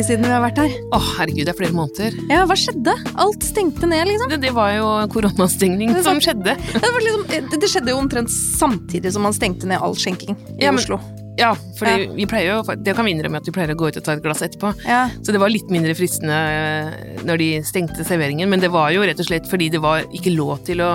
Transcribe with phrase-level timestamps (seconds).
[0.00, 0.74] lenge siden vi har vært her.
[0.94, 2.16] Å, herregud, det er flere måneder.
[2.30, 2.94] Ja, hva skjedde?
[3.20, 4.30] Alt stengte ned, liksom.
[4.32, 6.56] Det, det var jo koronastengning som skjedde.
[6.80, 10.36] Det, var liksom, det, det skjedde jo omtrent samtidig som man stengte ned all skjenking
[10.56, 11.00] i Ja, men- Oslo.
[11.38, 13.96] Ja, fordi vi pleier jo Det kan vi innrømme at vi pleier å gå ut
[13.96, 14.74] og ta et glass etterpå.
[14.84, 15.06] Ja.
[15.24, 19.06] Så det var litt mindre fristende eh, når de stengte serveringen, men det var jo
[19.06, 20.90] rett og slett fordi det var ikke lov til å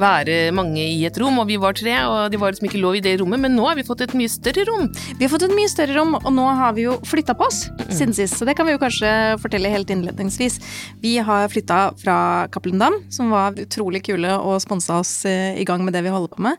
[0.00, 2.96] være mange i et rom, og vi var tre, og det var liksom ikke lov
[2.98, 4.88] i det rommet, men nå har vi fått et mye større rom.
[5.18, 7.64] Vi har fått et mye større rom, og nå har vi jo flytta på oss
[7.94, 8.38] siden sist.
[8.40, 9.10] Så det kan vi jo kanskje
[9.42, 10.58] fortelle helt innledningsvis.
[11.02, 12.16] Vi har flytta fra
[12.54, 16.12] Cappelen Dam, som var utrolig kule og sponsa oss eh, i gang med det vi
[16.14, 16.58] holder på med.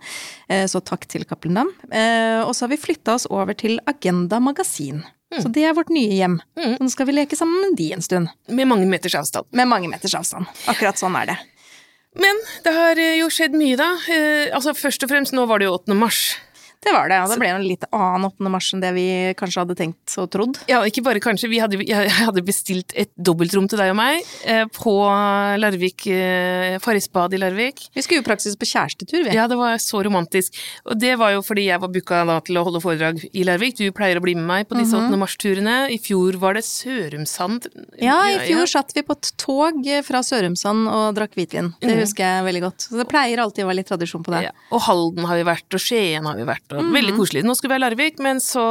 [0.49, 1.73] Eh, Så takk til Cappelen Dam.
[1.91, 5.03] Eh, Og så har vi flytta oss over til Agenda Magasin.
[5.35, 6.37] Så det er vårt nye hjem.
[6.55, 6.77] Mm.
[6.77, 8.29] Så nå skal vi leke sammen med de en stund.
[8.47, 9.49] Med mange meters avstand.
[9.51, 10.47] Med mange meters avstand.
[10.71, 11.35] Akkurat sånn er det.
[12.15, 13.91] Men det har eh, jo skjedd mye, da.
[14.11, 15.97] Eh, altså Først og fremst, nå var det jo 8.
[15.99, 16.21] mars.
[16.85, 18.49] Det var det, og det ble en litt annen 8.
[18.53, 19.05] mars enn det vi
[19.39, 20.59] kanskje hadde tenkt og trodd.
[20.69, 21.49] Ja, ikke bare kanskje.
[21.49, 24.93] Vi hadde, jeg hadde bestilt et dobbeltrom til deg og meg eh, på
[25.61, 27.87] Larvik, eh, Farrisbad i Larvik.
[27.95, 29.33] Vi skulle jo praksis på kjærestetur, vi.
[29.33, 30.59] Ja, det var så romantisk.
[30.85, 33.79] Og det var jo fordi jeg var booka til å holde foredrag i Larvik.
[33.81, 35.17] Du pleier å bli med meg på disse 8.
[35.21, 35.77] mars-turene.
[35.95, 37.65] I fjor var det Sørumsand.
[38.03, 41.73] Ja, i fjor satt vi på et tog fra Sørumsand og drakk hvitvin.
[41.81, 42.87] Det husker jeg veldig godt.
[42.91, 44.45] Så det pleier alltid å være litt tradisjon på det.
[44.49, 44.55] Ja.
[44.69, 46.74] Og Halden har vi vært, og Skien har vi vært.
[46.79, 47.43] Og Veldig koselig.
[47.45, 48.63] Nå skulle vi ha Larvik, men så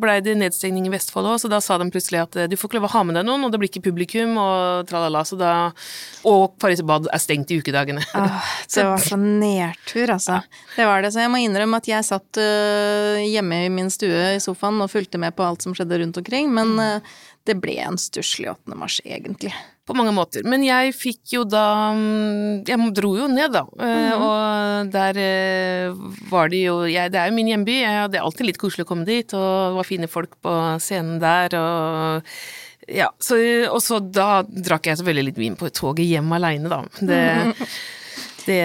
[0.00, 2.70] blei det nedstengning i Vestfold òg, så da sa de plutselig at eh, du får
[2.70, 5.38] ikke lov å ha med deg noen, og det blir ikke publikum, og tralala, så
[5.40, 5.52] da
[6.28, 8.04] Og Farrisbad er stengt i ukedagene.
[8.18, 10.40] Åh, det var så nedtur, altså.
[10.76, 11.12] Det var det.
[11.14, 14.92] Så jeg må innrømme at jeg satt uh, hjemme i min stue i sofaen og
[14.92, 18.76] fulgte med på alt som skjedde rundt omkring, men uh, det ble en stusslig 8.
[18.76, 19.54] mars, egentlig.
[19.88, 20.44] På mange måter.
[20.44, 21.64] Men jeg fikk jo da
[21.96, 23.64] mm, Jeg dro jo ned, da.
[23.80, 27.78] Eh, Og der eh, var det jo jeg, Det er jo min hjemby.
[27.80, 30.54] Jeg, er alltid litt koselig å komme dit, og det var fine folk på
[30.84, 32.28] scenen der, og
[32.88, 33.36] ja, så,
[33.68, 36.80] og så da drakk jeg selvfølgelig litt vin på toget hjem aleine, da.
[37.04, 37.22] Det,
[38.48, 38.62] det,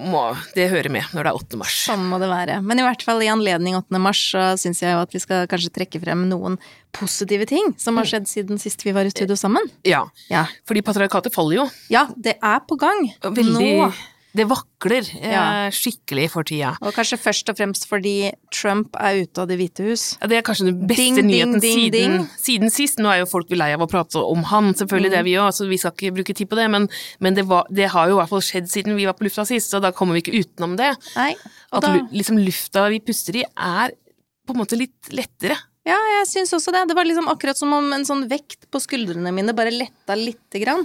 [0.00, 0.22] må,
[0.56, 1.60] det hører med når det er 8.
[1.60, 1.76] mars.
[1.86, 2.58] Sånn må det være.
[2.64, 4.00] Men i hvert fall i anledning 8.
[4.02, 6.58] mars så syns jeg jo at vi skal kanskje trekke frem noen
[6.96, 9.68] positive ting som har skjedd siden sist vi var i studio sammen.
[9.86, 11.70] Ja, Ja, fordi patriarkatet faller jo.
[11.92, 13.10] ja det er på gang.
[13.22, 13.90] Veldig Nå.
[14.36, 15.44] Det vakler eh, Ja.
[15.72, 16.74] skikkelig for tida.
[16.84, 20.04] Og kanskje først og fremst fordi Trump er ute av Det hvite hus.
[20.20, 22.28] Ja, det er kanskje den beste Ding, nyheten ding, siden, ding.
[22.36, 23.00] siden sist.
[23.00, 25.52] Nå er jo folk lei av å prate om han, selvfølgelig det er vi òg,
[25.56, 26.88] så vi skal ikke bruke tid på det, men,
[27.24, 29.46] men det, var, det har jo i hvert fall skjedd siden vi var på lufta
[29.48, 30.92] sist, så da kommer vi ikke utenom det.
[31.16, 31.32] Nei,
[31.72, 33.96] At da, liksom lufta vi puster i er
[34.46, 35.56] på en måte litt lettere.
[35.86, 36.84] Ja, jeg syns også det.
[36.90, 40.62] Det var liksom akkurat som om en sånn vekt på skuldrene mine bare letta lite
[40.62, 40.82] grann.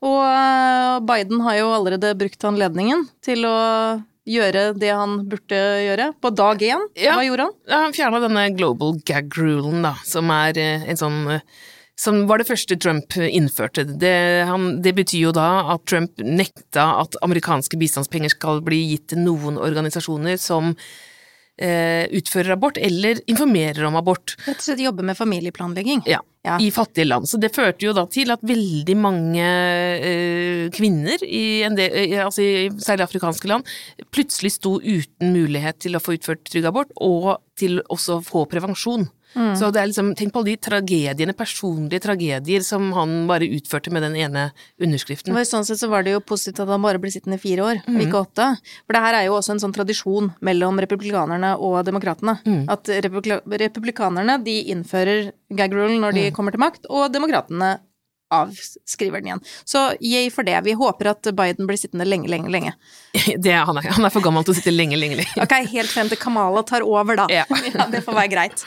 [0.00, 3.56] Og øh, Biden har jo allerede brukt anledningen til å
[4.28, 6.84] gjøre det han burde gjøre, på dag én.
[6.98, 7.16] Ja.
[7.16, 7.56] Hva gjorde han?
[7.68, 11.44] Ja, han fjerna denne global gag-rulen, da, som er eh, en sånn eh,
[11.98, 13.82] som var det første Trump innførte.
[13.98, 14.14] Det,
[14.46, 19.24] han, det betyr jo da at Trump nekta at amerikanske bistandspenger skal bli gitt til
[19.24, 20.92] noen organisasjoner som eh,
[21.58, 24.36] utfører abort, eller informerer om abort.
[24.46, 26.04] Rett og slett jobber med familieplanlegging.
[26.06, 26.56] Ja, Ja.
[26.60, 27.26] I fattige land.
[27.28, 32.22] Så det førte jo da til at veldig mange eh, kvinner, i en del, eh,
[32.24, 33.66] altså i særlig afrikanske land,
[34.14, 38.46] plutselig sto uten mulighet til å få utført trygg abort, og til også å få
[38.48, 39.08] prevensjon.
[39.36, 39.54] Mm.
[39.60, 43.90] Så det er liksom, tenk på alle de tragediene, personlige tragedier, som han bare utførte
[43.92, 44.46] med den ene
[44.80, 45.34] underskriften.
[45.36, 47.60] Og Sånn sett så var det jo positivt at han bare ble sittende i fire
[47.66, 48.00] år, Mm.
[48.06, 48.46] ikke åtte.
[48.86, 52.38] For det her er jo også en sånn tradisjon mellom republikanerne og demokratene.
[52.44, 52.64] Mm.
[52.68, 56.14] At republika republikanerne de innfører gag rule når Mm.
[56.22, 57.78] de kommer til makt, og demokratene
[58.30, 59.42] avskriver den igjen.
[59.64, 60.58] Så yay for det.
[60.64, 62.72] Vi håper at Biden blir sittende lenge, lenge, lenge.
[63.42, 65.36] Det er, han, er, han er for gammel til å sitte lenge, lenge, lenge.
[65.40, 67.26] Ok, helt frem til Kamala tar over, da.
[67.32, 67.44] Ja.
[67.90, 68.64] det får være greit.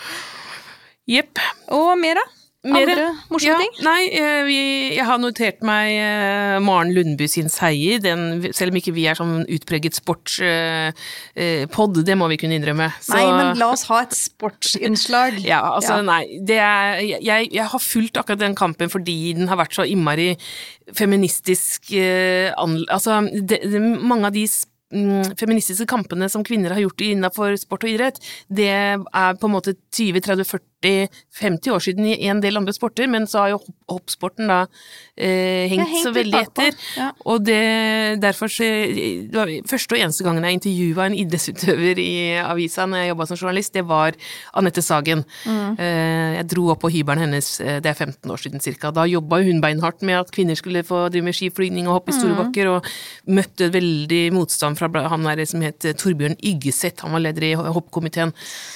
[1.12, 1.42] Jepp.
[1.76, 2.28] Og mer, da?
[2.62, 2.94] Mere?
[2.94, 3.78] Andre morsomme ja, ting?
[3.82, 4.58] Nei, eh, vi,
[4.94, 9.18] jeg har notert meg eh, Maren Lundby sin seier, den, selv om ikke vi er
[9.18, 10.46] sånn utpreget sportspod,
[11.42, 12.92] eh, det må vi kunne innrømme.
[13.02, 15.42] Så, Nei, men la oss ha et sportsinnslag.
[15.52, 16.06] ja, altså Ja.
[16.06, 19.88] nei, det er, jeg, jeg har fulgt akkurat den kampen fordi den har vært så
[19.90, 20.36] innmari
[20.94, 27.02] feministisk eh, Altså, det, det, mange av de mm, feministiske kampene som kvinner har gjort
[27.10, 28.22] innenfor sport og idrett,
[28.54, 29.74] det er på en måte
[30.82, 33.60] 20-30-40-50 år siden i en del andre sporter, men så har jo
[33.92, 34.62] hoppsporten da
[35.18, 36.78] eh, hengt, hengt så veldig etter.
[36.98, 37.10] ja.
[37.30, 37.58] Og det,
[38.24, 42.12] derfor så, det var første og eneste gangen jeg intervjua en idrettsutøver i
[42.42, 44.18] avisa når jeg jobba som journalist, det var
[44.58, 45.24] Anette Sagen.
[45.46, 45.76] Mm.
[45.78, 48.92] Eh, Jeg dro opp på hybelen hennes, eh, det er 15 år siden cirka.
[48.96, 52.16] Da jobba hun beinhardt med at kvinner skulle få drive med skiflygning og hoppe i
[52.16, 52.20] Mm.
[52.22, 52.86] store bakker, og
[53.28, 58.34] møtte veldig motstand fra han der som het Torbjørn Yggeseth, han var leder i hoppkomiteen.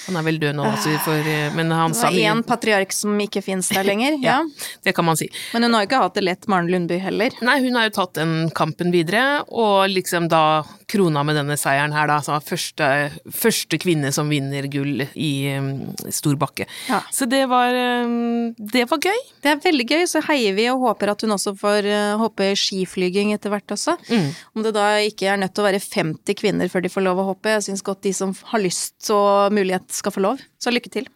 [0.07, 3.15] Han er vel død nå, altså, for, eh, men han Det var én patriark som
[3.21, 4.17] ikke finnes der lenger.
[4.25, 4.39] ja.
[4.83, 5.29] Det kan man si.
[5.53, 7.35] Men hun har jo ikke hatt det lett, Maren Lundby heller.
[7.45, 11.95] Nei, hun har jo tatt den kampen videre, og liksom da krona med denne seieren
[11.95, 12.19] her, da.
[12.23, 12.89] Så første,
[13.33, 15.71] første kvinne som vinner gull i um,
[16.13, 16.67] stor bakke.
[16.89, 17.01] Ja.
[17.13, 17.73] Så det var
[18.05, 19.21] um, Det var gøy.
[19.43, 22.51] Det er veldig gøy, så heier vi og håper at hun også får uh, hoppe
[22.59, 23.97] skiflyging etter hvert også.
[24.09, 24.31] Mm.
[24.55, 27.21] Om det da ikke er nødt til å være 50 kvinner før de får lov
[27.21, 27.53] å hoppe.
[27.57, 30.43] Jeg syns godt de som har lyst og mulighet skal få lov.
[30.61, 31.09] Så lykke til.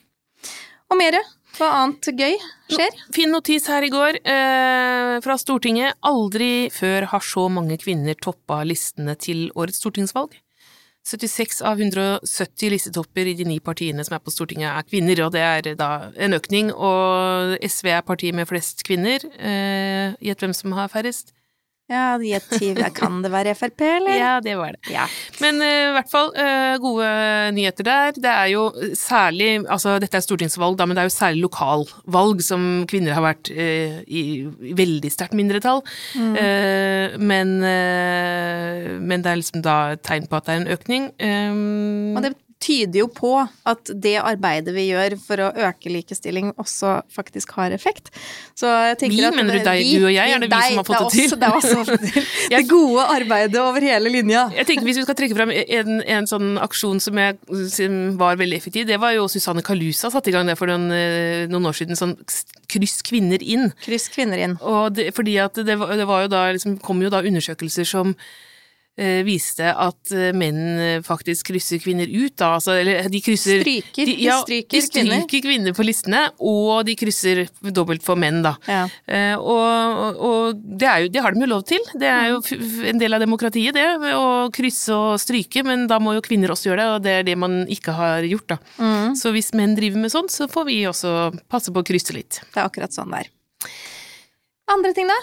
[0.90, 1.22] Og mere?
[1.58, 2.36] Hva annet gøy
[2.72, 3.00] skjer?
[3.14, 5.98] Fin notis her i går eh, fra Stortinget.
[6.06, 10.38] Aldri før har så mange kvinner toppa listene til årets stortingsvalg.
[11.10, 15.34] 76 av 170 listetopper i de ni partiene som er på Stortinget, er kvinner, og
[15.34, 15.90] det er da
[16.20, 16.72] en økning.
[16.74, 19.26] Og SV er partiet med flest kvinner.
[19.40, 21.34] Eh, hvem som har færrest?
[21.90, 24.14] Ja, Kan det være Frp, eller?
[24.18, 24.92] Ja, det var det.
[24.94, 25.08] Ja.
[25.42, 27.08] Men eh, i hvert fall eh, gode
[27.58, 28.12] nyheter der.
[28.20, 32.44] Det er jo særlig Altså, dette er stortingsvalg, da, men det er jo særlig lokalvalg
[32.46, 34.24] som kvinner har vært eh, i,
[34.70, 35.82] i veldig sterkt mindretall.
[36.20, 36.36] Mm.
[37.30, 37.50] men,
[39.10, 41.10] men det er liksom da tegn på at det er en økning.
[41.20, 43.30] Eh, Og det tyder jo på
[43.72, 48.10] at det arbeidet vi gjør for å øke likestilling, også faktisk har effekt.
[48.60, 49.84] Så jeg tenker Vi, at mener du deg?
[49.96, 50.34] Du og jeg?
[50.36, 51.38] Er det vi deg, som har fått det til?
[51.40, 52.28] Det er oss som har fått det til.
[52.52, 54.42] Det gode arbeidet over hele linja.
[54.58, 57.38] Jeg tenker Hvis vi skal trekke frem en, en sånn aksjon som, jeg,
[57.72, 60.90] som var veldig effektiv, det var jo Susanne Kalusa satte i gang det for noen,
[60.92, 61.96] eh, noen år siden.
[62.00, 62.18] Sånn
[62.70, 63.70] kryss kvinner inn.
[63.86, 64.58] Kryss kvinner inn.
[64.60, 67.88] Og det, fordi at det, var- det var jo da, liksom, kom jo da undersøkelser
[67.88, 68.16] som
[69.24, 72.50] viste at eh, menn eh, faktisk krysser kvinner ut, da.
[72.58, 74.10] Altså, eller de krysser Stryker.
[74.10, 75.22] de, De stryker de kvinner.
[75.24, 78.56] stryker kvinner på listene, og de krysser dobbelt for menn, da.
[78.68, 78.82] Ja.
[79.08, 81.80] Eh, og og det, er jo, det har de jo lov til.
[81.96, 82.42] Det er jo
[82.92, 83.86] en del av demokratiet, det.
[84.20, 87.28] Å krysse og stryke, men da må jo kvinner også gjøre det, og det er
[87.30, 88.60] det man ikke har gjort, da.
[88.84, 89.16] Mm.
[89.20, 91.14] Så hvis menn driver med sånt, så får vi også
[91.48, 92.42] passe på å krysse litt.
[92.52, 93.32] Det er akkurat sånn det er.
[94.76, 95.18] Andre ting, da?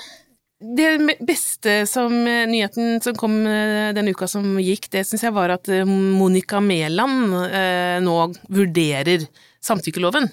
[0.56, 5.34] Det beste som eh, nyheten som kom eh, den uka som gikk, det syns jeg
[5.36, 8.14] var at eh, Monica Mæland eh, nå
[8.48, 9.26] vurderer
[9.60, 10.30] samtykkeloven.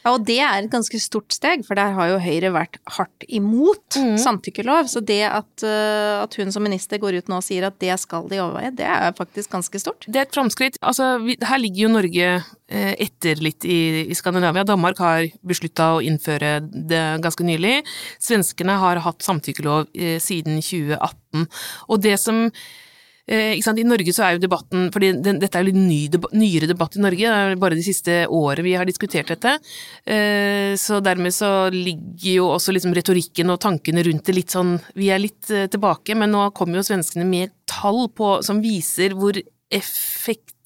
[0.00, 3.26] Ja, og det er et ganske stort steg, for der har jo Høyre vært hardt
[3.28, 4.16] imot mm.
[4.22, 4.88] samtykkelov.
[4.92, 7.92] Så det at, uh, at hun som minister går ut nå og sier at det
[8.00, 10.08] skal de overveie, det er faktisk ganske stort.
[10.08, 10.80] Det er et framskritt.
[10.80, 14.64] Altså, vi, her ligger jo Norge eh, etter litt i, i Skandinavia.
[14.68, 17.80] Danmark har beslutta å innføre det ganske nylig.
[18.22, 21.50] Svenskene har hatt samtykkelov eh, siden 2018.
[21.90, 22.88] Og det som Eh?
[23.30, 26.96] I Norge så er jo debatten fordi Dette er jo litt ny debatt, nyere debatt
[26.98, 29.56] i Norge, det er bare de siste året vi har diskutert dette.
[30.04, 34.76] Eh, så dermed så ligger jo også liksom retorikken og tankene rundt det litt sånn
[34.98, 39.14] Vi er litt eh, tilbake, men nå kommer jo svenskene med tall på, som viser
[39.18, 39.38] hvor
[39.70, 40.59] effektivt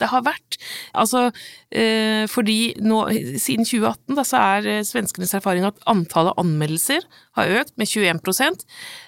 [0.00, 0.58] det har vært.
[0.96, 1.26] Altså,
[1.70, 3.02] eh, fordi nå,
[3.40, 7.06] siden 2018 da, så er eh, svenskenes erfaring at antallet anmeldelser
[7.38, 8.20] har økt med 21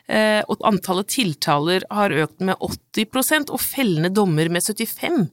[0.09, 5.29] eh, og antallet tiltaler har økt med 80% og fellende dommer med 75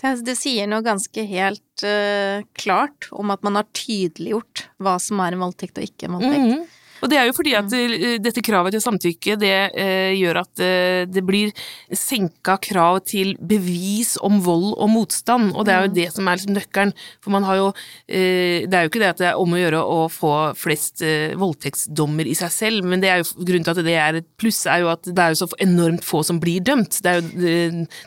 [0.00, 5.20] Det, det sier noe ganske helt uh, klart om at man har tydeliggjort hva som
[5.20, 6.46] er en voldtekt og ikke en voldtekt.
[6.46, 6.68] Mhm.
[7.00, 10.62] Og det er jo fordi at eh, dette kravet til samtykke, det eh, gjør at
[10.64, 11.52] eh, det blir
[11.96, 16.38] senka krav til bevis om vold og motstand, og det er jo det som er
[16.40, 16.94] liksom nøkkelen.
[17.24, 17.68] For man har jo
[18.06, 21.02] eh, Det er jo ikke det at det er om å gjøre å få flest
[21.40, 24.62] voldtektsdommer i seg selv, men det er jo grunnen til at det er et pluss,
[24.68, 27.00] er jo at det er jo så enormt få som blir dømt.
[27.02, 27.50] Det er jo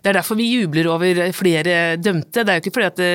[0.04, 2.44] det er derfor vi jubler over flere dømte.
[2.44, 3.12] Det er jo ikke fordi at det,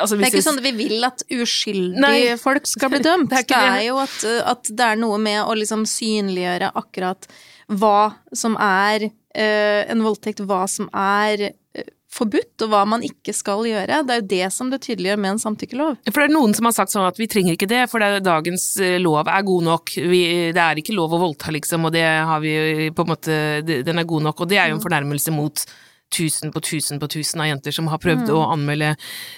[0.00, 2.36] altså, Det er ikke sånn at vi vil at uskyldige Nei.
[2.40, 3.30] folk skal bli dømt.
[3.36, 4.16] Det er Det det er, jo at,
[4.52, 7.28] at det er noe med å liksom synliggjøre akkurat
[7.66, 13.34] hva som er eh, en voldtekt, hva som er eh, forbudt, og hva man ikke
[13.36, 14.02] skal gjøre.
[14.06, 15.96] Det er jo det som det tydeliggjør med en samtykkelov.
[16.08, 18.22] For det er noen som har sagt sånn at vi trenger ikke det, for det,
[18.26, 19.96] dagens eh, lov er god nok.
[19.96, 20.22] Vi,
[20.56, 23.98] det er ikke lov å voldta, liksom, og det har vi på en måte Den
[23.98, 25.66] er god nok, og det er jo en fornærmelse mot
[26.14, 28.92] tusen på tusen på tusen av jenter som har prøvd å anmelde,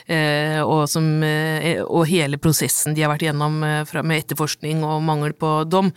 [0.06, 4.84] eh, og, som, eh, og hele prosessen de har vært gjennom eh, fra, med etterforskning
[4.86, 5.90] og mangel på dom.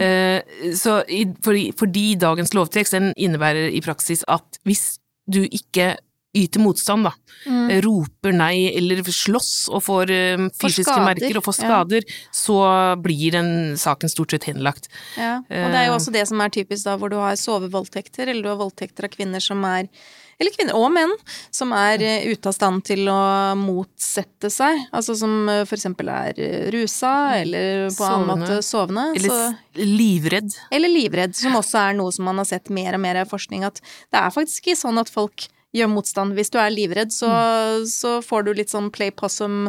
[0.00, 4.98] Eh, så i, fordi, fordi dagens lovtekst den innebærer i praksis at hvis
[5.28, 5.96] du ikke
[6.36, 7.12] yter motstand, da,
[7.46, 7.80] Mm.
[7.84, 11.68] roper nei eller slåss og får uh, fysiske skader, merker og får ja.
[11.68, 12.02] skader,
[12.34, 12.56] så
[13.00, 14.88] blir den saken stort sett henlagt.
[15.16, 15.96] Ja, og det er jo Eh.
[15.96, 19.10] også det som er typisk da, hvor du har sovevoldtekter, eller du har voldtekter av
[19.14, 19.88] kvinner som er
[20.40, 21.10] eller kvinner og menn
[21.50, 24.84] som er eh, ute av stand til å motsette seg.
[24.94, 25.86] Altså som f.eks.
[25.98, 29.08] er eh, rusa, eller på annen måte sovende.
[29.18, 30.54] Eller så, livredd.
[30.70, 33.64] eller livredd, som også er noe som man har sett mer og mer av forskning,
[33.66, 36.36] at det er faktisk ikke sånn at folk gjør motstand.
[36.38, 37.30] Hvis du er livredd, så,
[37.90, 39.68] så får du litt sånn play possum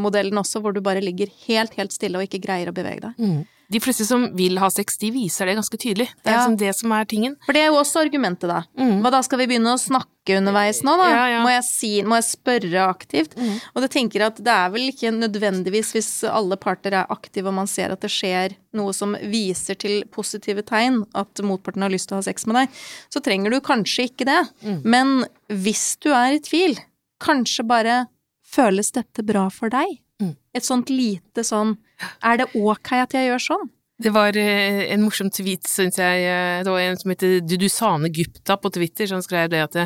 [0.00, 3.16] modellen også, hvor du bare ligger helt, helt stille og ikke greier å bevege deg.
[3.18, 3.40] Mm.
[3.70, 6.08] De fleste som vil ha sex, de viser det ganske tydelig.
[6.24, 6.38] Det er Ja.
[6.40, 7.36] liksom det som er tingen.
[7.46, 8.64] For det er jo også argumentet, da.
[8.76, 8.96] Mm.
[9.04, 11.06] Hva da, skal vi begynne å snakke underveis nå, da?
[11.10, 11.42] Ja, ja.
[11.44, 13.36] Må, jeg si, må jeg spørre aktivt?
[13.74, 17.54] Og du tenker at det er vel ikke nødvendigvis, hvis alle parter er aktive og
[17.54, 22.08] man ser at det skjer noe som viser til positive tegn, at motparten har lyst
[22.10, 22.68] til å ha sex med deg,
[23.08, 24.40] så trenger du kanskje ikke det.
[24.84, 26.76] Men hvis du er i tvil,
[27.22, 28.06] kanskje bare
[28.44, 30.00] føles dette bra for deg?
[30.20, 30.34] Mm.
[30.54, 31.76] Et sånt lite sånn
[32.22, 33.68] Er det ok at jeg gjør sånn?
[34.00, 36.22] Det var eh, en morsom tweet, syns jeg.
[36.24, 39.76] eh, Det var en som heter Dudusane Gupta på Twitter, som skrev det at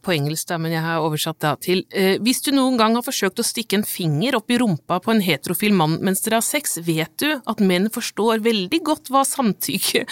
[0.00, 3.02] på engelsk, da, men jeg har oversatt det til eh, Hvis du noen gang har
[3.02, 6.46] forsøkt å stikke en finger opp i rumpa på en heterofil mann mens dere har
[6.46, 10.04] sex, vet du at menn forstår veldig godt hva samtykke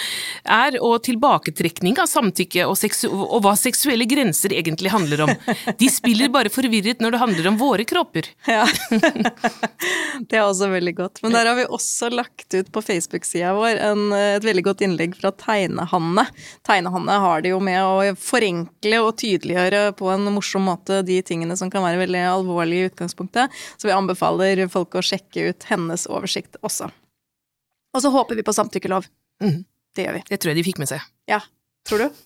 [0.43, 2.75] er, og tilbaketrekning av samtykke, og,
[3.23, 5.33] og hva seksuelle grenser egentlig handler om.
[5.79, 8.33] De spiller bare forvirret når det handler om våre kropper.
[8.53, 8.67] Ja.
[10.29, 11.21] det er også veldig godt.
[11.25, 15.15] Men der har vi også lagt ut på Facebook-sida vår en, et veldig godt innlegg
[15.17, 16.27] fra Tegnehanne.
[16.67, 19.52] Tegnehanne har det jo med å forenkle og tydeliggjøre
[19.99, 23.95] på en morsom måte de tingene som kan være veldig alvorlige i utgangspunktet, så vi
[23.95, 26.91] anbefaler folk å sjekke ut hennes oversikt også.
[27.93, 29.09] Og så håper vi på samtykkelov.
[29.43, 29.65] Mm.
[29.97, 30.27] Det gjør vi.
[30.31, 31.01] Det tror jeg de fikk med seg.
[31.29, 31.43] Ja.
[31.89, 32.23] Tror du?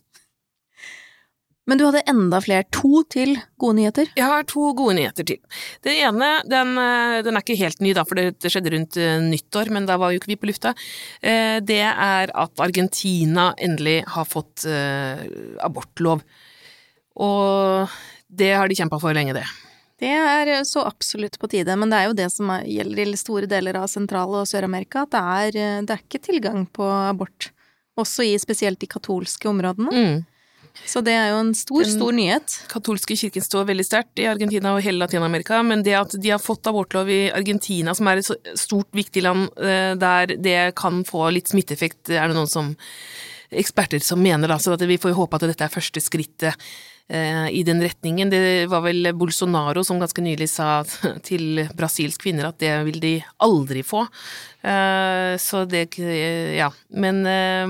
[1.66, 2.62] Men du hadde enda flere.
[2.78, 4.10] To til gode nyheter.
[4.14, 5.40] Jeg har to gode nyheter til.
[5.82, 9.18] Den ene, den, eh, den er ikke helt ny, da, for det, skjedde rundt eh,
[9.24, 10.76] nyttår, men da var jo ikke vi på lufta.
[11.20, 14.66] Eh, Det er at Argentina endelig har fått
[15.60, 16.22] abortlov.
[17.16, 17.88] Og
[18.28, 19.46] det har de kjempa for lenge, det.
[19.96, 23.16] Det er så absolutt på tide, men det er jo det som er, gjelder i
[23.16, 27.50] store deler av Sentral- og Sør-Amerika, at det er, det er ikke tilgang på abort.
[27.96, 29.88] Også i spesielt de katolske områdene.
[29.88, 30.18] Mm.
[30.84, 32.56] Så det er jo en stor, Den- stor nyhet.
[32.68, 36.38] katolske kirken står veldig sterkt i Argentina og hele Latin-Amerika, men det at de har
[36.38, 41.30] fått abortlov i Argentina, som er et stort, viktig land eh, der det kan få
[41.32, 42.74] litt smitteeffekt, er det noen som
[43.50, 46.52] eksperter som mener, da, så at vi får håpe at dette er første skrittet
[47.08, 48.30] i den retningen.
[48.32, 50.82] Det var vel Bolsonaro som ganske nylig sa
[51.28, 53.12] til brasilsk kvinner at det vil de
[53.46, 54.00] aldri få.
[54.66, 55.84] Eh, så det
[56.58, 56.72] Ja.
[56.90, 57.66] Men eh,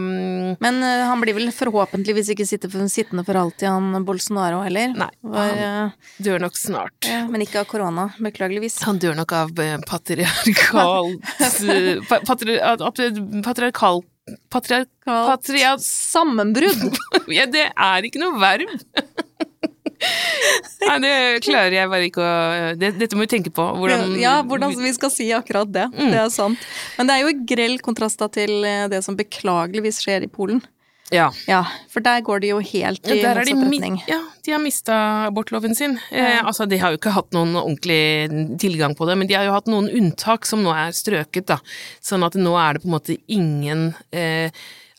[0.64, 4.94] Men eh, han blir vel forhåpentligvis ikke sittende for alltid, han Bolsonaro heller.
[4.96, 6.96] Nei, Var, han- eh, dør nok snart.
[7.04, 8.80] ja, men ikke av korona, beklageligvis.
[8.88, 11.20] Han dør nok av eh, patriarkalt
[11.68, 14.00] eh, pa- patri, at- at- Patriarkal
[14.50, 15.76] patriarkalt Patriar...
[15.78, 16.96] Sammenbrudd!
[17.30, 18.72] Ja, det er ikke noe verb!
[20.86, 21.14] Nei, det
[21.46, 22.36] klarer jeg bare ikke å
[22.78, 23.64] det, Dette må vi tenke på.
[23.80, 25.88] Hvordan ja, hvordan vi skal si akkurat det.
[25.94, 26.12] Mm.
[26.14, 26.70] Det er sant.
[26.98, 30.62] Men det er jo grell kontrast til eh, det som beklageligvis skjer i Polen.
[31.14, 31.28] Ja.
[31.46, 31.60] Ja,
[31.92, 34.00] for der går det jo helt i Ja, motsatt retning.
[34.10, 34.96] ja, de har mista
[35.28, 36.00] abortloven sin.
[36.10, 39.46] Eh, altså, de har jo ikke hatt noen ordentlig tilgang på det, men de har
[39.46, 41.60] jo hatt noen unntak som nå er strøket, da.
[42.02, 44.50] Sånn at nå er det på en måte ingen eh,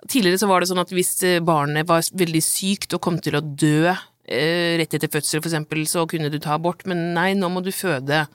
[0.08, 3.36] Tidligere så var det sånn at hvis eh, barnet var veldig sykt og kom til
[3.36, 3.98] å dø eh,
[4.28, 7.72] rett etter fødsel, for eksempel, så kunne du ta abort, men nei, nå må du
[7.72, 8.26] føde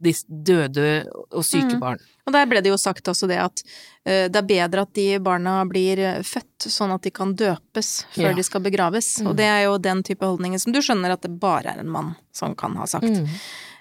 [0.00, 1.80] de døde og syke Mm.
[1.82, 1.98] barn.
[2.28, 3.62] Og der ble det jo sagt også det at
[4.06, 8.04] uh, det er bedre at de barna blir eh, født sånn at de kan døpes
[8.14, 8.34] før Ja.
[8.36, 9.18] de skal begraves.
[9.20, 9.26] Mm.
[9.30, 11.90] Og det er jo den type holdninger som du skjønner at det bare er en
[11.90, 13.10] mann som kan ha sagt.
[13.10, 13.26] Mm.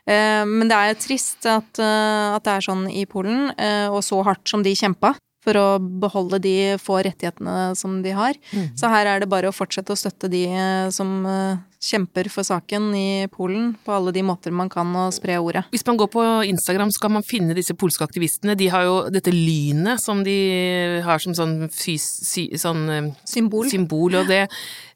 [0.08, 4.02] Eh, men det er trist at, eh, at det er sånn i Polen, eh, og
[4.02, 5.14] så hardt som de kjempa
[5.48, 8.36] for å beholde de få rettighetene som de har.
[8.52, 8.70] Mm.
[8.78, 12.48] Så her er det bare å fortsette å støtte de eh, som eh, kjemper for
[12.48, 15.64] saken i Polen, på alle de måter man kan å spre ordet.
[15.72, 18.58] Hvis man går på Instagram, så kan man finne disse polske aktivistene.
[18.60, 20.38] De har jo dette lynet som de
[21.06, 23.70] har som sånn, fys, sy, sånn eh, Symbol.
[23.72, 24.48] symbol, og det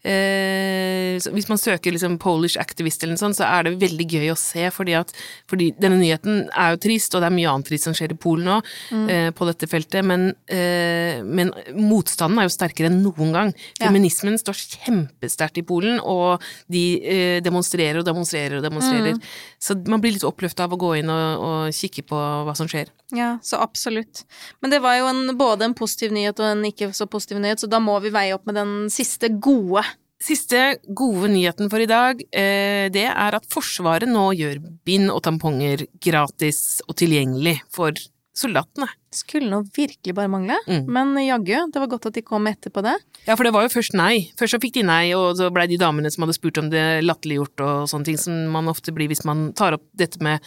[0.02, 4.38] Hvis man søker liksom Polish activist eller noe sånt, så er det veldig gøy å
[4.40, 5.12] se, fordi at
[5.50, 8.20] fordi denne nyheten er jo trist, og det er mye annet trist som skjer i
[8.22, 8.58] Polen nå,
[8.92, 9.10] Mm.
[9.10, 13.54] eh, på dette feltet, men, eh, men motstanden er jo sterkere enn noen gang.
[13.80, 13.88] Ja.
[13.88, 16.42] Feminismen står kjempesterkt i Polen, og
[16.72, 19.14] de eh, demonstrerer og demonstrerer og demonstrerer.
[19.16, 19.22] Mm.
[19.62, 22.16] Så man blir litt oppløfta av å gå inn og, og kikke på
[22.48, 22.90] hva som skjer.
[23.14, 24.24] Ja, så absolutt.
[24.62, 27.60] Men det var jo en, både en positiv nyhet og en ikke så positiv nyhet,
[27.60, 29.84] så da må vi veie opp med den siste gode.
[30.22, 35.24] Siste gode nyheten for i dag, eh, det er at Forsvaret nå gjør bind og
[35.26, 37.92] tamponger gratis og tilgjengelig for
[38.38, 38.88] soldatene.
[39.12, 40.86] Skulle nå virkelig bare mangle, Mm.
[40.88, 42.94] men jaggu, det var godt at de kom etterpå det.
[43.28, 44.32] Ja, for det var jo først nei.
[44.40, 47.04] Først så fikk de nei, og så blei de damene som hadde spurt om det
[47.04, 50.40] latterliggjort og sånne ting som man ofte blir hvis man tar opp dette med,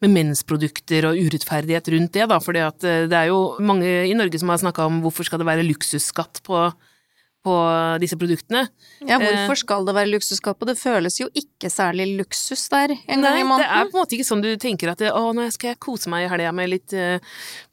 [0.00, 2.38] med mensprodukter og urettferdighet rundt det, da.
[2.40, 5.66] For det er jo mange i Norge som har snakka om hvorfor skal det være
[5.68, 6.72] luksusskatt på
[7.46, 7.54] på
[8.02, 8.64] disse produktene.
[9.06, 10.66] Ja, hvorfor skal det være luksuskåpe?
[10.68, 14.00] Det føles jo ikke særlig luksus der en gang Nei, i det er på en
[14.02, 16.72] måte ikke sånn du tenker at å, nå skal jeg kose meg i helga med
[16.74, 17.18] litt uh,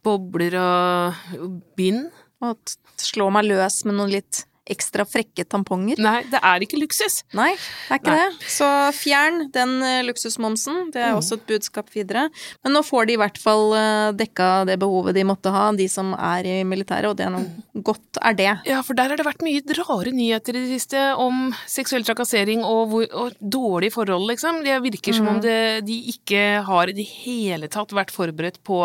[0.06, 2.12] bobler og bind.
[2.46, 6.00] Og slå meg løs med noen litt ekstra frekke tamponger.
[6.02, 7.20] Nei, det er ikke luksus.
[7.38, 8.30] Nei, det er ikke Nei.
[8.34, 8.48] det.
[8.50, 10.88] Så fjern den eh, luksusmomsen.
[10.92, 11.20] Det er Mm.
[11.20, 12.24] også et budskap videre.
[12.64, 15.86] Men nå får de i hvert fall eh, dekka det behovet de måtte ha, de
[15.88, 17.46] som er i militæret, og det er noe
[17.86, 18.48] godt er det.
[18.66, 22.64] Ja, for der har det vært mye rare nyheter i det siste om seksuell trakassering
[22.66, 24.64] og, hvor, og dårlige forhold, liksom.
[24.66, 28.82] Det virker som om det, de ikke har i det hele tatt vært forberedt på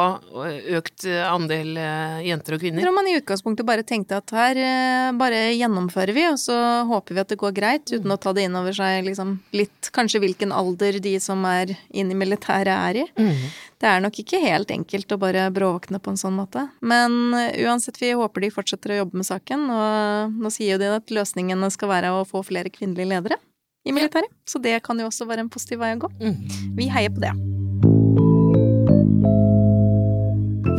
[0.77, 2.85] økt andel eh, jenter og Jeg kvinner.
[2.85, 4.61] tror man i utgangspunktet bare tenkte at her
[5.17, 6.55] bare bare gjennomfører vi, og så
[6.89, 9.91] håper vi at det går greit, uten å ta det inn over seg liksom litt
[9.95, 13.05] kanskje hvilken alder de som er inn i militæret er i.
[13.19, 13.45] Mm.
[13.81, 16.67] Det er nok ikke helt enkelt å bare bråvåkne på en sånn måte.
[16.83, 20.83] Men eh, uansett, vi håper de fortsetter å jobbe med saken, og nå sier jo
[20.83, 23.41] de at løsningene skal være å få flere kvinnelige ledere
[23.89, 24.31] i militæret.
[24.45, 26.13] Så det kan jo også være en positiv vei å gå.
[26.21, 26.37] Mm.
[26.77, 27.33] Vi heier på det.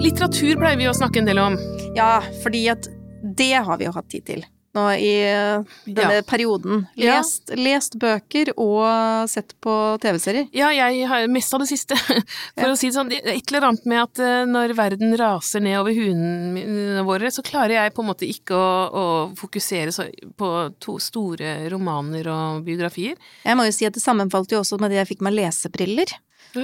[0.01, 1.57] Litteratur pleier vi å snakke en del om.
[1.98, 2.88] Ja, fordi at
[3.21, 4.45] det har vi jo hatt tid til.
[4.74, 6.24] Nå i eh, denne Ja.
[6.24, 6.86] perioden.
[6.96, 7.18] Ja.
[7.18, 10.48] Lest, lest bøker og sett på TV-serier.
[10.56, 11.98] Ja, jeg har mest av det siste.
[12.56, 12.72] For Ja.
[12.72, 15.92] å si det sånn, et eller annet med at eh, når verden raser ned over
[15.98, 20.08] hundene våre, så klarer jeg på en måte ikke å, å fokusere så,
[20.40, 23.20] på to store romaner og biografier.
[23.44, 26.16] Jeg må jo si at det sammenfalt jo også med det jeg fikk meg lesebriller.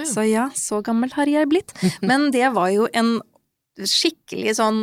[0.07, 1.71] Så ja, så gammel har jeg blitt.
[2.03, 3.17] Men det var jo en
[3.85, 4.79] skikkelig sånn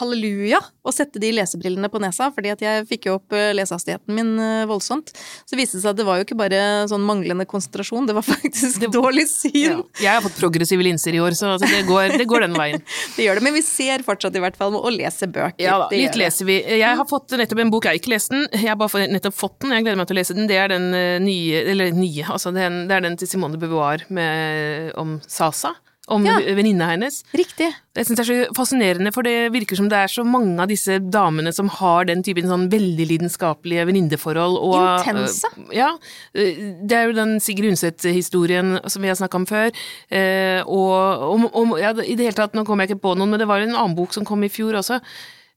[0.00, 4.14] halleluja å sette de lesebrillene på nesa, fordi at jeg fikk jo opp eh, lesehastigheten
[4.16, 5.12] min eh, voldsomt.
[5.46, 8.26] Så viste det seg at det var jo ikke bare sånn manglende konsentrasjon, det var
[8.26, 9.54] faktisk dårlig syn.
[9.54, 9.76] Ja.
[10.02, 12.82] Jeg har fått progressive linser i år, så altså, det, går, det går den veien.
[13.18, 15.58] Det gjør det, men vi ser fortsatt i hvert fall med å lese bøker.
[15.62, 16.58] Ja da, litt leser vi.
[16.78, 19.10] Jeg har fått nettopp en bok, jeg har ikke lest den, jeg har bare fått-
[19.14, 20.48] nettopp fått den, jeg gleder meg til å lese den.
[20.50, 23.62] Det er den eh, nye, eller nye, altså den, det er den til Simone de
[23.62, 25.74] Beauvoir med, om Sasa.
[26.08, 26.38] Om Ja.
[26.56, 27.22] venninna hennes.
[27.36, 27.68] Riktig.
[27.94, 30.68] Jeg syns det er så fascinerende, for det virker som det er så mange av
[30.68, 34.56] disse damene som har den typen sånn veldig lidenskapelige venninneforhold.
[35.04, 35.44] Intense.
[35.58, 35.90] Uh, Ja.
[36.32, 39.70] Det er jo den Sigrid Undset-historien som vi har snakka om før.
[40.10, 43.30] Uh, Og om, om ja, i det hele tatt, nå kommer jeg ikke på noen,
[43.30, 45.00] men det var en annen bok som kom i fjor også.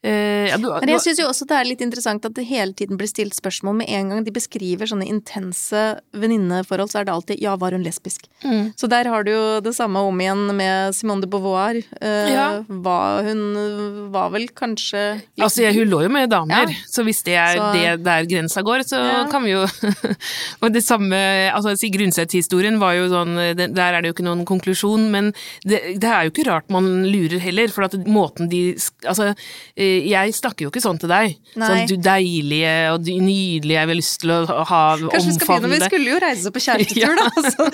[0.03, 2.73] Eh, ja, du, Men jeg syns jo også det er litt interessant at det hele
[2.73, 7.13] tiden blir stilt spørsmål med en gang de beskriver sånne intense venninneforhold, så er det
[7.13, 8.25] alltid 'ja, var hun lesbisk'?
[8.43, 8.73] Mm.
[8.75, 11.75] Så der har du jo det samme om igjen med Simone de Beauvoir.
[12.01, 12.63] Eh, Ja.
[12.67, 16.75] var hun var vel kanskje litt Altså, hun lå jo med damer, Ja.
[16.89, 19.27] så hvis det er Så- det der grensa går, så Ja.
[19.29, 19.67] kan vi jo
[20.63, 21.13] Og det samme
[21.53, 25.31] Altså, Sigrid Undset-historien var jo sånn Der er det jo ikke noen konklusjon, men
[25.63, 28.73] det, det er jo ikke rart man lurer heller, for at måten de
[29.05, 29.35] Altså,
[29.77, 31.35] eh, jeg snakker jo ikke sånn til deg.
[31.59, 31.67] Nei.
[31.67, 35.47] Sånn du deilige og du nydelige, jeg vil lyst til å ha Kanskje vi skal
[35.61, 37.67] begynne, vi skulle jo reise på kjærestetur, da, så,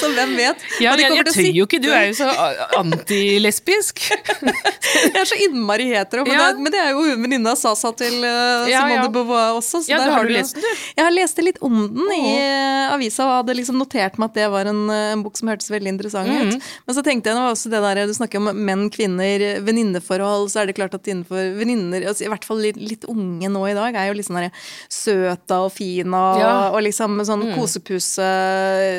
[0.00, 0.66] så hvem vet?
[0.84, 2.28] Ja, men jeg, jeg tør jo ikke, du er jo så
[2.82, 4.02] antilesbisk.
[4.92, 6.48] Jeg er så innmari hetero, men, Ja.
[6.52, 9.02] det, men det er jo hun venninna Sasa til uh, Ja, Simone ja.
[9.06, 9.80] de Beauvoir også.
[9.84, 10.82] Så Ja, der har har du lest den, du?
[10.98, 14.36] Jeg har lest litt om den i uh, avisa og hadde liksom notert meg at
[14.36, 16.52] det var en, eh, en bok som hørtes veldig interessant Mhm.
[16.52, 16.68] ut.
[16.86, 20.60] Men så tenkte jeg nå også det der, du snakker om menn, kvinner, venninneforhold, så
[20.62, 23.74] er det klart at innenfor venninner, altså i hvert fall litt, litt unge nå i
[23.78, 24.50] dag, er jo litt sånn der
[24.92, 26.52] søta og fina og, Ja.
[26.74, 28.26] og liksom sånn kosepuse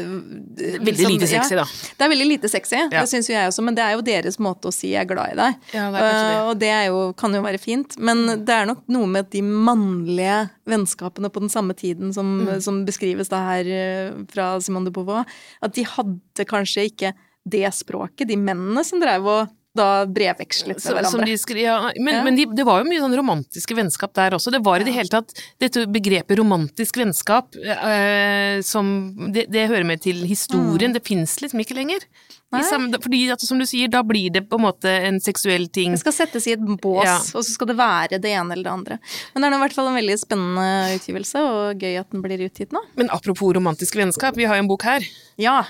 [0.03, 1.63] Veldig liksom, lite sexy, ja.
[1.63, 1.65] da.
[1.97, 2.87] Det er veldig lite sexy, Ja.
[3.01, 5.09] det syns jo jeg også, men det er jo deres måte å si 'jeg er
[5.13, 5.55] glad i deg'.
[5.73, 6.13] Ja, det det.
[6.13, 9.29] Uh, og det er jo, kan jo være fint, men det er nok noe med
[9.29, 12.61] de mannlige vennskapene på den samme tiden som, Mm.
[12.61, 15.25] som beskrives da her uh, fra Simone de Beauvoir,
[15.61, 17.13] at de hadde kanskje ikke
[17.47, 21.09] det språket, de mennene som drev og da brevvekslet med hverandre.
[21.11, 22.23] som de skri, ja, men Ja.
[22.23, 24.51] men de, det var jo mye sånn romantiske vennskap der også.
[24.53, 29.85] Det var i det hele tatt Dette begrepet romantisk vennskap eh, som det, det hører
[29.85, 30.93] med til historien.
[30.93, 32.05] Det fins liksom ikke lenger.
[32.53, 32.63] I Mm.
[32.69, 35.95] Samme, fordi at, som du sier, da blir det på en måte en seksuell ting.
[35.95, 37.15] Det skal settes i et bås, Ja.
[37.33, 38.99] og så skal det være det ene eller det andre.
[39.33, 40.67] Men det er nå i hvert fall en veldig spennende
[40.99, 42.77] utgivelse, og gøy at den blir utgitt nå.
[42.95, 45.01] Men apropos romantisk vennskap, vi har jo en bok her.
[45.41, 45.63] Ja,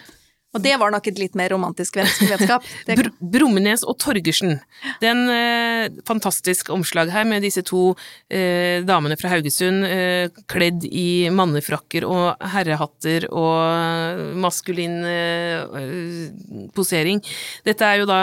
[0.53, 2.63] og det var nok et litt mer romantisk venn- vennskap.
[2.99, 4.59] Br Brummenes og Torgersen.
[5.01, 7.95] Det er en eh, fantastisk omslag her med disse to
[8.29, 17.21] eh, damene fra Haugesund eh, kledd i mannefrakker og herrehatter og maskulin eh, posering.
[17.65, 18.19] Dette er jo da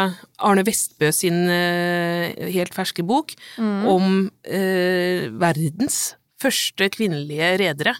[0.46, 7.96] Arne Vestbø sin eh, helt ferske bok om eh, verdens første kvinnelige redere.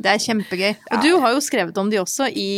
[0.00, 0.70] Det er kjempegøy.
[0.94, 2.48] Og du har jo skrevet om de også i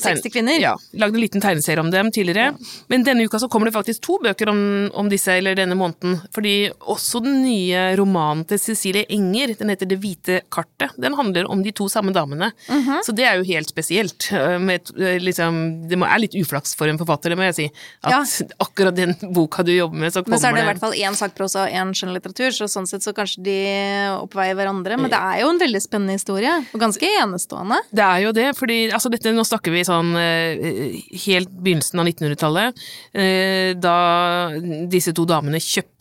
[0.00, 0.56] 60 kvinner.
[0.62, 2.54] Ja, lagde en liten tegneserie om dem tidligere.
[2.88, 4.60] Men denne uka så kommer det faktisk to bøker om,
[4.96, 6.16] om disse, eller denne måneden.
[6.34, 11.50] Fordi også den nye romanen til Cecilie Enger, den heter Det hvite kartet, den handler
[11.52, 12.52] om de to samme damene.
[12.68, 13.02] Mhm.
[13.04, 14.30] Så det er jo helt spesielt.
[14.32, 17.68] øh, Med, øh, liksom, det er litt uflaks for en forfatter, det må jeg si.
[18.02, 20.70] At akkurat den boka du jobber med, så kommer det Men så er det i
[20.72, 23.58] hvert fall én sakprosa og én skjønnlitteratur, så sånn sett så kanskje de
[24.18, 24.96] oppveier hverandre.
[24.98, 27.80] Men det er jo en veldig spennende historie, ganske enestående.
[27.90, 32.08] Det er jo det, fordi altså dette, nå snakker vi sånn eh, helt begynnelsen av
[32.10, 33.98] 1900-tallet, eh, da
[34.90, 35.94] disse to damene kjøpte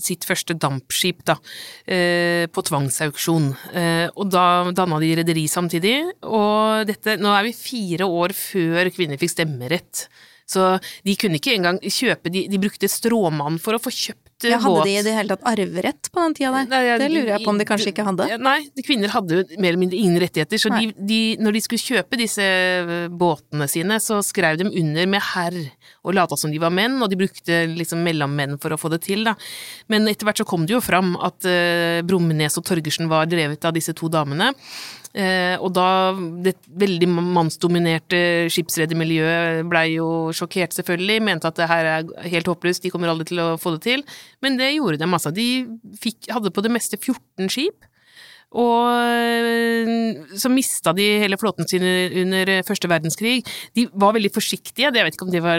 [0.00, 1.36] sitt første dampskip da,
[1.84, 3.50] eh, på tvangsauksjon.
[4.16, 9.20] Og da danna de rederi samtidig, og dette, nå er vi fire år før kvinner
[9.20, 10.06] fikk stemmerett.
[10.52, 14.58] Så de kunne ikke engang kjøpe, de, de brukte stråmann for å få kjøpt Ja,
[14.62, 16.68] hadde de i det hele tatt arverett på den tida der?
[16.70, 18.28] Nei, ja, det lurer jeg på om de kanskje ikke hadde.
[18.42, 21.64] Nei, de kvinner hadde jo mer eller mindre ingen rettigheter, så de, de, når de
[21.66, 25.58] skulle kjøpe disse eh, båtene sine, så skrev de under med herr,
[26.02, 29.02] og lata som de var menn, og de brukte liksom mellommenn for å få det
[29.06, 29.36] til, da.
[29.92, 33.64] Men etter hvert så kom det jo fram at uh, Brumnes og Torgersen var drevet
[33.68, 34.52] av disse to damene.
[35.12, 41.88] Eh, og da det veldig mannsdominerte skipsredermiljøet blei jo sjokkert, selvfølgelig, mente at det her
[41.90, 44.04] er helt håpløst, de kommer aldri til å få det til.
[44.44, 45.34] Men det gjorde dem, altså.
[45.34, 45.48] De
[46.00, 47.88] fikk, hadde på det meste 14 skip.
[48.52, 51.82] Og øh, så mista de hele flåten sin
[52.22, 53.44] under første verdenskrig.
[53.76, 55.58] De var veldig forsiktige, jeg vet ikke om det var,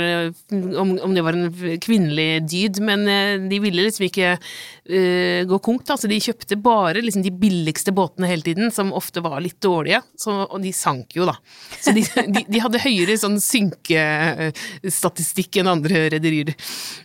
[0.82, 1.48] om, om det var en
[1.82, 6.56] kvinnelig dyd, men øh, de ville liksom ikke uh, gå konk, da, så de kjøpte
[6.62, 10.72] bare liksom de billigste båtene hele tiden, som ofte var litt dårlige, så, og de
[10.76, 11.36] sank jo, da.
[11.80, 12.02] Så de,
[12.36, 16.50] de, de hadde høyere sånn synkestatistikk enn andre rederier.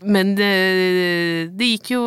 [0.03, 0.55] Men det,
[1.59, 2.03] det gikk jo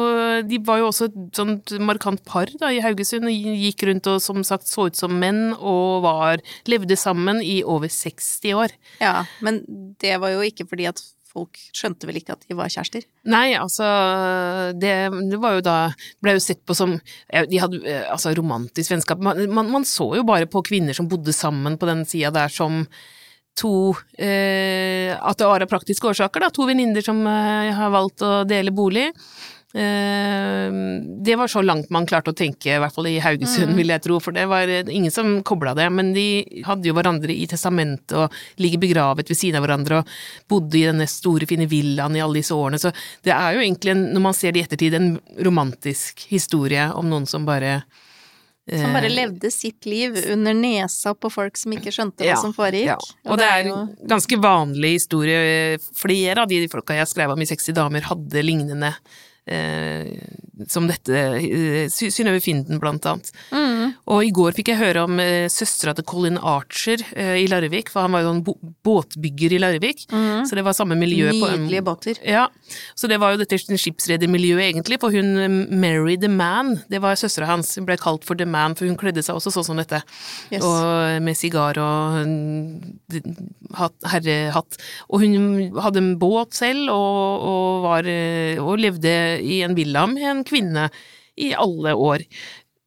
[0.48, 4.20] De var jo også et sånt markant par da, i Haugesund, og gikk rundt og
[4.24, 8.76] som sagt så ut som menn, og var Levde sammen i over 60 år.
[9.02, 9.64] Ja, men
[10.02, 13.06] det var jo ikke fordi at folk skjønte vel ikke at de var kjærester.
[13.32, 13.88] Nei, altså
[14.76, 14.94] det,
[15.32, 15.78] det var jo da
[16.24, 19.22] Ble jo sett på som De hadde eh, altså romantisk vennskap.
[19.24, 22.52] Man, man, man så jo bare på kvinner som bodde sammen på den sida der
[22.52, 22.84] som
[23.58, 26.52] to eh, At det var av praktiske årsaker, da.
[26.56, 29.10] To venninner som eh, har valgt å dele bolig.
[29.74, 30.72] Eh,
[31.24, 34.04] det var så langt man klarte å tenke, i hvert fall i Haugesund, vil jeg
[34.04, 35.88] tro, for det var eh, ingen som kobla det.
[35.96, 40.14] Men de hadde jo hverandre i testamentet og ligger begravet ved siden av hverandre og
[40.52, 42.82] bodde i denne store, fine villaen i alle disse årene.
[42.82, 42.92] Så
[43.24, 47.08] det er jo egentlig, en, når man ser det i ettertid, en romantisk historie om
[47.08, 47.82] noen som bare
[48.68, 52.44] Som bare eh, levde sitt liv under nesa på folk som ikke skjønte hva Ja,
[52.44, 52.92] som foregikk.
[52.92, 53.32] Ja.
[53.32, 55.80] Og det er en ganske vanlig historie.
[55.96, 58.98] Flere av de folka jeg skrev om i 60 damer, hadde lignende
[60.70, 63.32] som dette, eh, Sy- Synnøve Finden blant annet.
[63.52, 67.48] mm, Og i går fikk jeg høre om eh, søstera til Colin Archer eh, i
[67.50, 68.44] Larvik, for han var jo en
[68.86, 70.46] båtbygger i Larvik, mm.
[70.46, 72.20] så det var samme miljø på Nydelige båter.
[72.24, 72.48] ja,
[72.96, 77.16] så det var jo dette skipsredermiljøet egentlig, for hun eh, Mary the Man, det var
[77.20, 79.82] søstera hans, hun ble kalt for The Man, for hun kledde seg også sånn som
[79.82, 80.04] dette,
[80.52, 80.62] Yes.
[80.64, 82.22] og med sigar og
[83.78, 84.78] hatt, herrehatt.
[85.10, 85.36] Og hun
[85.82, 90.44] hadde en båt selv, og, og, var, eh, og levde i en villa med en
[90.48, 90.90] kvinne
[91.40, 92.26] i alle år.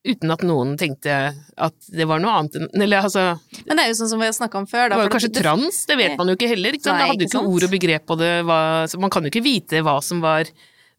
[0.05, 1.15] Uten at noen tenkte
[1.57, 3.23] at det var noe annet enn Eller altså,
[3.65, 4.91] Men det er jo sånn som vi har snakka om før.
[4.91, 6.77] det var jo kanskje det- trans, det vet man jo ikke heller.
[6.77, 6.99] Ikke sant?
[6.99, 9.25] Nei, det hadde jo ikke ikke ord og begrep på det, hva, så man kan
[9.25, 10.45] jo ikke vite hva som var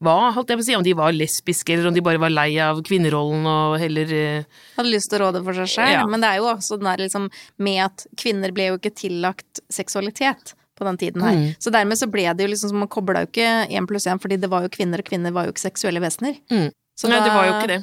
[0.04, 2.34] hva, holdt jeg på å si, om de var lesbiske, eller om de bare var
[2.34, 4.44] lei av kvinnerollen og heller eh,
[4.76, 5.94] hadde lyst til å råde for seg selv.
[5.94, 6.04] Ja.
[6.10, 7.30] Men det er jo også den der liksom
[7.64, 11.38] med at kvinner ble jo ikke tillagt seksualitet på den tiden her.
[11.40, 11.48] Mm.
[11.60, 14.22] Så dermed så ble det jo liksom som man kobla jo ikke én pluss én,
[14.22, 16.38] fordi det var jo kvinner, og kvinner var jo ikke seksuelle vesener.
[16.52, 16.70] Mm.
[16.96, 17.82] Så Nei, da, det var jo ikke det.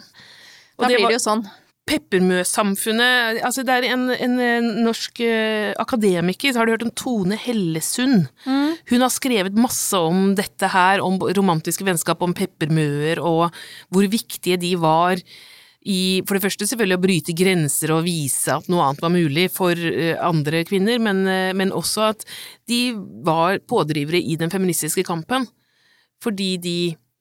[0.76, 1.44] Og Da det blir var det jo sånn.
[1.82, 7.38] Peppermøsamfunnet Altså, det er en, en, norsk eh, akademiker, så har du hørt om Tone
[7.42, 8.28] Hellesund?
[8.46, 8.76] Mm.
[8.92, 13.50] Hun har skrevet masse om dette her, om romantiske vennskap, om peppermøer, og
[13.90, 15.18] hvor viktige de var
[15.88, 19.48] i for det første selvfølgelig å bryte grenser og vise at noe annet var mulig
[19.54, 22.24] for eh, andre kvinner, men, eh, men også at
[22.70, 22.92] de
[23.26, 25.48] var pådrivere i den feministiske kampen.
[26.22, 26.76] Fordi de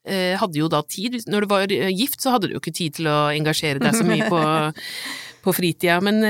[0.05, 2.75] eh, hadde jo da tid Når du var eh, gift, så hadde du jo ikke
[2.77, 4.41] tid til å engasjere deg så mye på,
[5.45, 5.97] på fritida.
[6.05, 6.21] Men,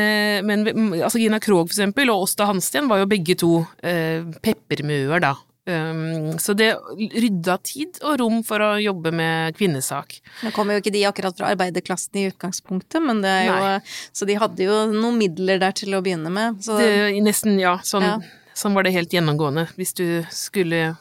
[0.47, 4.23] men mm, altså Gina Krog for eksempel, og Åsta Hansten var jo begge to eh,
[4.39, 5.35] peppermøer, da.
[5.71, 10.17] Um, så det rydda tid og rom for å jobbe med kvinnesak.
[10.43, 13.73] Nå kommer jo ikke de akkurat fra arbeiderklassen i utgangspunktet, men det er jo Nei.
[14.11, 16.61] Så de hadde jo noen midler der til å begynne med.
[16.65, 16.91] Så Det,
[17.23, 18.17] nesten, ja sånn, Ja.
[18.57, 19.67] sånn var det helt gjennomgående.
[19.79, 20.95] Hvis du skulle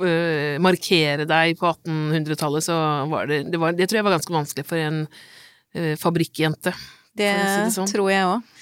[0.00, 2.76] øh, markere deg på 1800-tallet, så
[3.10, 6.72] var det, det var, Det tror jeg var ganske vanskelig for en uh, fabrikkjente.
[7.18, 7.90] det, si det sånn.
[7.90, 8.54] tror jeg òg.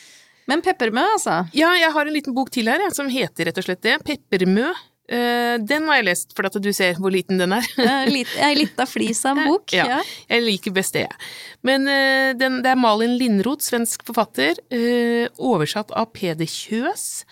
[0.47, 1.41] Men peppermø, altså.
[1.59, 3.97] Ja, jeg har en liten bok til her, jeg, som heter rett og slett det.
[4.07, 4.69] Peppermø.
[5.09, 7.67] Eh, den har jeg lest, for at du ser hvor liten den er.
[7.79, 9.71] Ei lita flis av en bok.
[9.77, 9.99] Ja, Ja.
[10.33, 11.05] jeg liker best det.
[11.07, 11.29] jeg.
[11.63, 17.25] Men uh, den, det er Malin Lindroth, svensk forfatter, uh, oversatt av Peder Kjøs.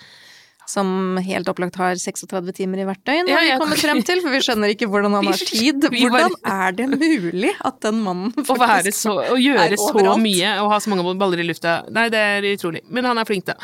[0.67, 4.33] Som helt opplagt har 36 timer i hvert døgn, har vi kommet frem til, for
[4.33, 5.85] vi skjønner ikke hvordan han har tid.
[5.93, 8.97] Hvordan er det mulig at den mannen Å være overalt?
[8.97, 11.75] så, å gjøre er så mye og ha så mange baller i lufta.
[11.93, 12.81] Nei, det er utrolig.
[12.89, 13.59] Men han er flink, da.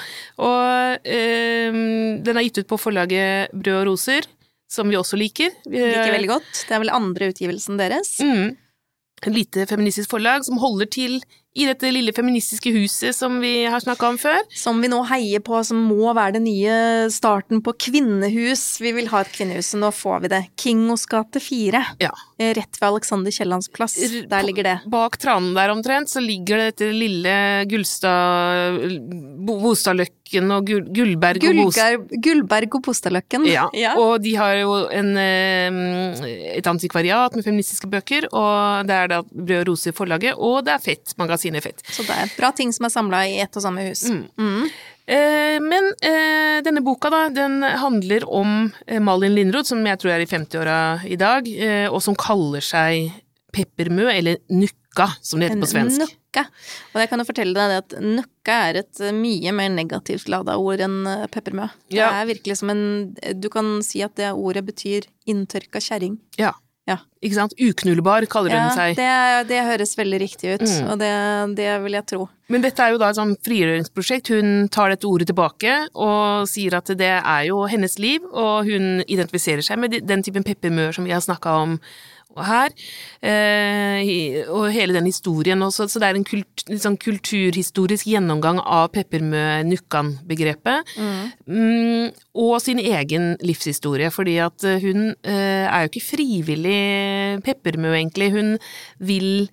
[0.45, 1.81] Og øh,
[2.29, 4.29] den er gitt ut på forlaget Brød og roser,
[4.71, 5.57] som vi også liker.
[5.67, 6.65] Vi- liker veldig godt?
[6.69, 8.19] Det er vel andre utgivelsen deres?
[8.21, 8.53] Mm.
[9.21, 11.19] Et lite feministisk forlag som holder til
[11.59, 14.39] i dette lille feministiske huset som vi har snakka om før.
[14.55, 18.63] Som vi nå heier på, som må være den nye starten på kvinnehus.
[18.81, 20.43] Vi vil ha et kvinnehus, og nå får vi det.
[20.63, 21.83] Kingos gate 4.
[22.05, 22.13] Ja.
[22.39, 23.97] Eh, Rett ved Alexander Kiellands plass.
[24.31, 24.77] Der ligger det.
[24.91, 27.35] Bak tranen der omtrent så ligger det dette lille
[27.69, 28.79] Gullstad
[29.45, 33.45] Bo- Bostadløkken og Gullberg og Bostad Gullberg og Bostadløkken.
[33.51, 33.67] Ja,
[33.99, 39.21] og de har jo en, eh, et antikvariat med feministiske bøker, og det er da
[39.31, 41.83] Brød og roser forlaget, og det er Fett, magasinet Fett.
[41.91, 44.05] Så det er bra ting som er samla i ett og samme hus.
[44.11, 44.69] Mm.
[45.11, 50.13] Eh, men eh, denne boka da, den handler om eh, Malin Lindroth, som jeg tror
[50.15, 50.77] er i 50-åra
[51.09, 53.11] i dag, eh, og som kaller seg
[53.53, 56.01] Peppermø, eller Nukka, som det heter på svensk.
[56.05, 56.45] Nukka.
[56.95, 60.79] Og jeg kan jo fortelle deg at nukka er et mye mer negativt lada ord
[60.87, 61.01] enn
[61.35, 61.67] peppermø.
[61.91, 62.13] Det Ja.
[62.21, 66.19] er virkelig som en Du kan si at det ordet betyr inntørka kjerring.
[66.39, 66.53] Ja.
[66.91, 66.97] Ja.
[67.23, 67.53] Ikke sant?
[67.61, 68.97] Uknullbar kaller Ja, hun seg.
[68.99, 69.09] det,
[69.51, 70.87] det høres veldig riktig ut, Mm.
[70.91, 71.11] og det,
[71.59, 72.29] det vil jeg tro.
[72.51, 74.31] Men dette er jo da et sånn frigjøringsprosjekt.
[74.35, 79.05] Hun tar dette ordet tilbake og sier at det er jo hennes liv, og hun
[79.07, 81.77] identifiserer seg med den typen peppermør som vi har snakka om
[82.39, 82.71] her.
[83.23, 88.91] Eh, og hele den historien også, så det er en kult, sånn kulturhistorisk gjennomgang av
[88.95, 90.95] peppermø-nukkan-begrepet.
[91.51, 97.95] Mm, og sin egen livshistorie, fordi at eh, hun eh, er jo ikke frivillig peppermø,
[97.97, 98.33] egentlig.
[98.37, 98.49] Hun
[98.99, 99.51] vil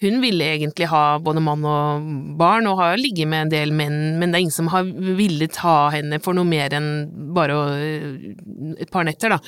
[0.00, 2.04] hun ville egentlig ha både mann og
[2.38, 4.86] barn, og har ligget med en del menn, men det er ingen som har
[5.18, 7.56] villet ha henne for noe mer enn bare
[8.78, 9.40] et par netter, da.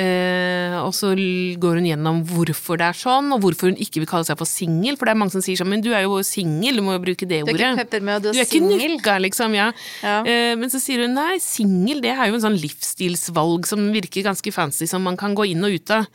[0.00, 1.12] Eh, og så
[1.60, 4.48] går hun gjennom hvorfor det er sånn, og hvorfor hun ikke vil kalle seg for
[4.48, 6.96] singel, for det er mange som sier sånn, men du er jo singel, du må
[6.96, 7.58] jo bruke det ordet.
[7.60, 9.70] Du er ikke med du Du er er ikke nykka, nukka, liksom, ja.
[10.00, 10.20] Ja.
[10.24, 14.24] Eh, men så sier hun nei, singel det er jo en sånn livsstilsvalg som virker
[14.30, 16.08] ganske fancy, som man kan gå inn og ut av.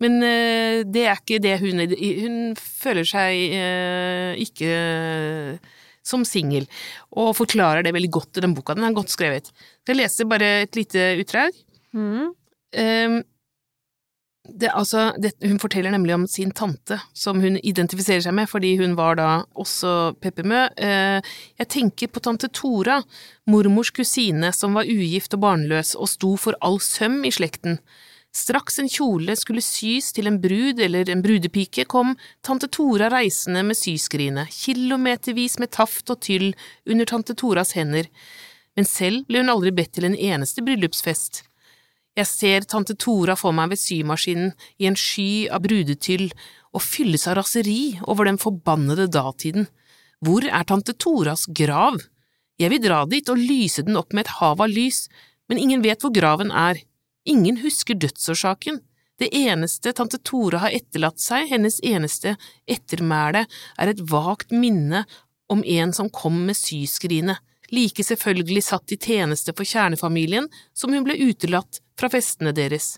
[0.00, 4.72] Men eh, det er ikke det hun Hun føler seg eh, ikke
[6.10, 6.64] som singel,
[7.12, 8.74] og forklarer det veldig godt i den boka.
[8.76, 9.50] Den er godt skrevet.
[9.86, 11.58] Jeg leser bare et lite utdrag.
[11.92, 12.32] Mm.
[12.80, 13.20] Ehm,
[14.50, 18.72] det, altså, det, hun forteller nemlig om sin tante, som hun identifiserer seg med, fordi
[18.80, 20.64] hun var da også peppermø.
[20.80, 23.00] Eh, jeg tenker på tante Tora,
[23.50, 27.78] mormors kusine som var ugift og barnløs og sto for all søm i slekten.
[28.30, 32.12] Straks en kjole skulle sys til en brud eller en brudepike, kom
[32.46, 36.52] tante Tora reisende med syskrinet, kilometervis med taft og tyll
[36.86, 38.06] under tante Toras hender,
[38.78, 41.42] men selv ble hun aldri bedt til en eneste bryllupsfest.
[42.18, 46.28] Jeg ser tante Tora for meg ved symaskinen i en sky av brudetyll
[46.74, 49.66] og fylles av raseri over den forbannede datiden.
[50.22, 51.98] Hvor er tante Toras grav?
[52.60, 55.08] Jeg vil dra dit og lyse den opp med et hav av lys,
[55.48, 56.82] men ingen vet hvor graven er.
[57.28, 58.80] Ingen husker dødsårsaken.
[59.20, 63.44] Det eneste tante Tore har etterlatt seg, hennes eneste ettermæle,
[63.76, 65.04] er et vagt minne
[65.52, 67.36] om en som kom med syskrinet,
[67.70, 72.96] like selvfølgelig satt i tjeneste for kjernefamilien som hun ble utelatt fra festene deres.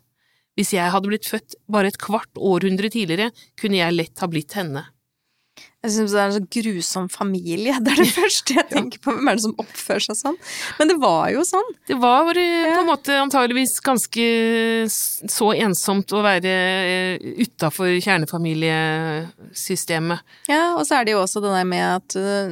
[0.55, 4.55] Hvis jeg hadde blitt født bare et kvart århundre tidligere, kunne jeg lett ha blitt
[4.57, 4.85] henne.
[5.83, 7.75] Jeg syns det er en så grusom familie.
[7.83, 9.09] Det er det første jeg tenker på.
[9.17, 10.39] Hvem er det som oppfører seg sånn?
[10.79, 11.71] Men det var jo sånn.
[11.91, 14.27] Det var eh, på en måte antageligvis ganske
[14.89, 16.53] så ensomt å være
[17.43, 20.19] utafor kjernefamiliesystemet.
[20.51, 22.49] Ja, og så er det jo også det der med at øh,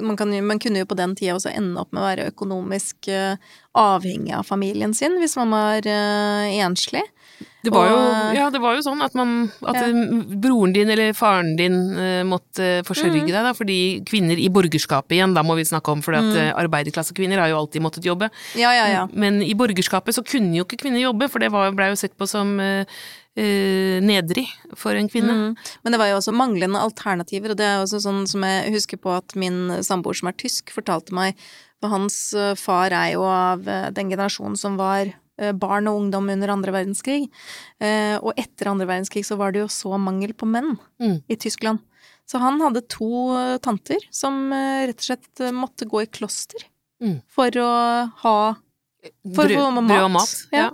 [0.00, 3.08] man, kan, man kunne jo på den tida også ende opp med å være økonomisk
[3.12, 3.36] øh,
[3.78, 7.04] avhengig av familien sin hvis man var øh, enslig.
[7.62, 7.98] Det var, jo,
[8.34, 9.90] ja, det var jo sånn at, man, at Ja.
[10.42, 13.26] broren din eller faren din uh, måtte forsørge Mm.
[13.26, 16.30] deg, da, fordi kvinner i borgerskapet igjen, da må vi snakke om, for Mm.
[16.32, 18.30] at arbeiderklassekvinner har jo alltid måttet jobbe.
[18.56, 19.06] Ja, ja, ja.
[19.12, 22.16] Men i borgerskapet så kunne jo ikke kvinner jobbe, for det var- blei jo sett
[22.18, 22.84] på som uh,
[24.02, 25.32] nedrig for en kvinne.
[25.32, 25.56] Mm.
[25.84, 28.98] Men det var jo også manglende alternativer, og det er også sånn som jeg husker
[29.00, 31.34] på at min samboer som er tysk, fortalte meg,
[31.80, 35.14] for hans far er jo av den generasjonen som var
[35.56, 37.28] barn og ungdom under andre verdenskrig.
[37.80, 41.22] Eh, Og etter andre verdenskrig så var det jo så mangel på menn Mm.
[41.28, 41.78] i Tyskland.
[42.28, 46.06] Så han hadde to eh, tanter som eh, rett og slett eh, måtte gå i
[46.06, 46.68] kloster
[47.02, 47.22] Mm.
[47.26, 48.54] for å ha
[49.34, 49.88] For Brød, å få mat.
[49.90, 50.34] brød og mat.
[50.52, 50.58] Ja.
[50.58, 50.70] Ja.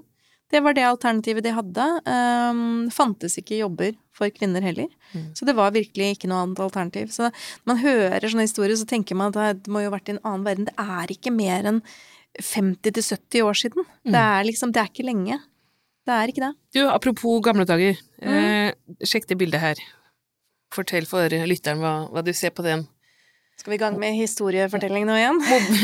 [0.50, 1.84] Det var det alternativet de hadde.
[2.08, 4.88] Um, fantes ikke jobber for kvinner heller.
[5.14, 5.34] Mm.
[5.36, 7.08] Så det var virkelig ikke noe annet alternativ.
[7.12, 10.08] Så når man hører sånne historier, så tenker man at det må jo ha vært
[10.08, 10.64] i en annen verden.
[10.68, 11.82] Det er ikke mer enn
[12.38, 13.86] 50-70 år siden.
[14.04, 14.12] Mm.
[14.14, 15.38] Det er liksom, det er ikke lenge.
[16.08, 16.52] Det er ikke det.
[16.76, 17.98] Du, apropos gamle dager.
[18.22, 18.36] Mm.
[18.36, 19.82] Eh, sjekk det bildet her.
[20.74, 22.86] Fortell for lytteren hva, hva du ser på den.
[23.58, 25.40] Skal vi i gang med historiefortelling nå igjen?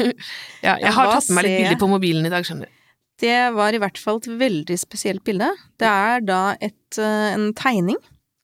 [0.67, 2.81] ja, jeg har tatt med meg litt bilder på mobilen i dag, skjønner du.
[3.23, 5.49] Det var i hvert fall et veldig spesielt bilde.
[5.79, 7.99] Det er da et, eh, en tegning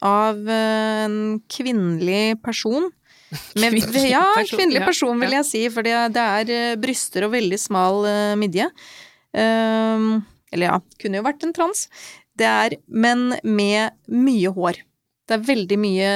[0.07, 1.17] av eh, en
[1.51, 2.91] kvinnelig person.
[3.61, 3.77] Med,
[4.11, 8.35] ja, kvinnelig person vil jeg si, for det, er eh, bryster og veldig smal eh,
[8.41, 8.67] midje.
[9.31, 11.85] Um, eller ja, kunne jo vært en trans.
[12.35, 14.81] Det er, men med mye hår.
[15.31, 16.11] Det er veldig mye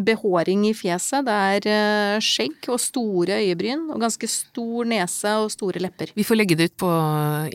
[0.00, 1.24] behåring i fjeset.
[1.26, 6.12] Det er eh, skjegg og store øyebryn og ganske stor nese og store lepper.
[6.16, 6.90] Vi får legge det ut på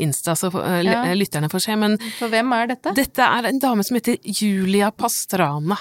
[0.03, 1.01] Insta, så eh, Ja.
[1.13, 1.75] lytterne får se.
[1.75, 2.95] Men For hvem er dette?
[2.95, 5.77] dette er en dame som heter Julia Pastrana.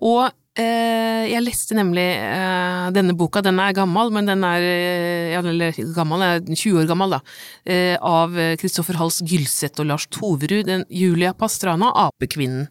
[0.00, 5.36] Og eh, jeg leste nemlig eh, denne boka, den er gammel, men den er eh,
[5.38, 7.20] eller gammel, er 20 år gammel, da.
[7.64, 10.66] Eh, av Kristoffer Hals Gylseth og Lars Toverud.
[10.66, 12.68] Den Julia Pastrana, Apekvinnen.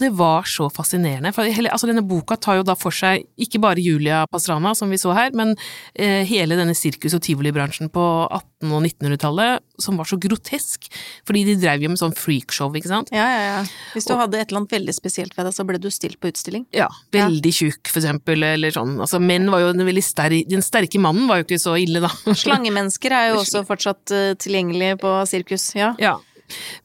[0.00, 1.28] Og det var så fascinerende.
[1.36, 4.88] For hele, altså denne boka tar jo da for seg ikke bare Julia Pastrana, som
[4.88, 5.52] vi så her, men
[5.92, 10.88] eh, hele denne sirkus- og tivolibransjen på 1800- og 1900-tallet, som var så grotesk.
[11.28, 13.12] Fordi de drev jo med sånn freakshow, ikke sant.
[13.12, 13.60] Ja, ja, ja.
[13.92, 16.32] Hvis du hadde et eller annet veldig spesielt ved deg, så ble du stilt på
[16.32, 16.64] utstilling.
[16.76, 18.96] Ja, veldig tjukk, for eksempel, eller sånn.
[19.04, 22.00] Altså, menn var jo den veldig sterke Den sterke mannen var jo ikke så ille,
[22.00, 22.10] da.
[22.32, 25.92] Slangemennesker er jo også fortsatt uh, tilgjengelig på sirkus, ja.
[26.00, 26.16] Ja.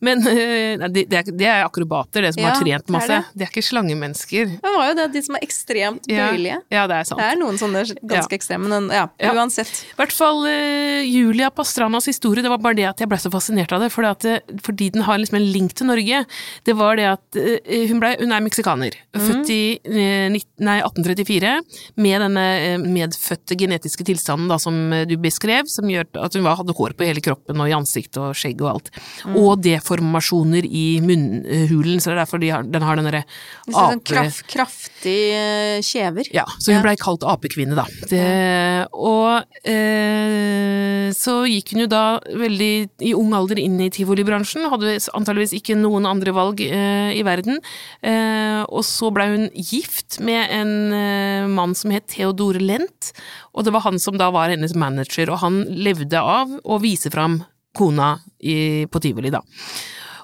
[0.05, 3.07] Men eh, det, de er, er akrobater, det som Ja, har trent det er masse.
[3.07, 3.39] det.
[3.39, 4.53] De er ikke slangemennesker.
[4.61, 6.59] Det var jo det, de som er ekstremt Ja, bøyelige.
[6.71, 7.21] ja, det er sant.
[7.21, 9.33] Det er noen sånne ganske ekstreme, men ja, Ja.
[9.37, 9.71] uansett.
[9.93, 13.31] I hvert fall uh, Julia Pastranas historie, det var bare det at jeg ble så
[13.33, 16.23] fascinert av det, fordi, at, fordi den har liksom en link til Norge.
[16.65, 21.53] Det var det at uh, hun, ble, hun er meksikaner, født i eh, nei, 1834,
[22.01, 26.43] med denne eh, medfødte genetiske tilstanden da, som eh, du beskrev, som gjør at hun
[26.45, 28.91] var, hadde hår på hele kroppen og i ansiktet og skjegg og alt.
[29.33, 33.23] Og deformasjoner i munnhulen, så det er derfor de har, den har den derre
[33.65, 36.29] Hvis er sånn kraft, kraftig eh, kjever.
[36.35, 36.83] Ja, så hun Ja.
[36.85, 37.85] blei kalt apekvinne, da.
[38.09, 42.71] Det, og eh, så gikk hun jo da veldig
[43.05, 47.59] i ung alder inn i tivolibransjen, hadde antageligvis ikke noen andre valg eh, i verden.
[48.05, 53.11] Eh, og så blei hun gift med en eh, mann som het Theodore Lent,
[53.55, 57.11] og det var han som da var hennes manager, og han levde av å vise
[57.13, 57.41] fram
[57.75, 59.43] kona i, på tivoli, da.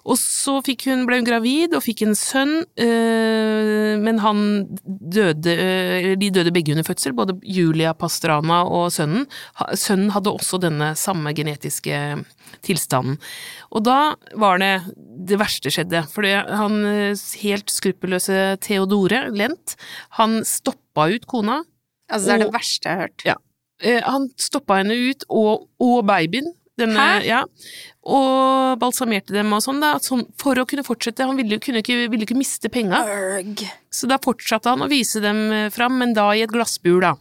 [0.02, 4.40] Og så hun, ble hun gravid og fikk en sønn, øh, men han
[4.82, 9.28] døde øh, De døde begge under fødsel, både Julia Pastrana og sønnen.
[9.62, 12.00] Ha- Sønnen hadde også denne samme genetiske
[12.66, 13.20] tilstanden.
[13.70, 14.72] Og da var det
[15.30, 19.76] det verste skjedde, for han øh, helt skruppelløse Theodore Lent,
[20.18, 21.60] han stoppa ut kona.
[22.10, 23.28] Altså, det er det verste jeg har hørt.
[23.30, 23.38] Ja.
[23.86, 26.50] Eh, han stoppa henne ut, og, og babyen.
[26.82, 27.08] Denne?
[27.28, 27.46] Ja,
[28.02, 31.28] og balsamerte dem og sånn, da, sånn, for å kunne fortsette.
[31.28, 33.04] Han ville jo kunne ikke, ville ikke miste penga,
[33.94, 37.14] så da fortsatte han å vise dem eh, fram, men da i et glassbur, da.